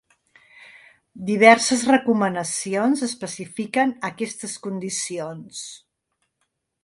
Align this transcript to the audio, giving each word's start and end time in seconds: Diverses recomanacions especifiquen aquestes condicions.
Diverses 1.27 1.83
recomanacions 1.89 3.05
especifiquen 3.09 3.93
aquestes 4.11 4.55
condicions. 4.65 5.63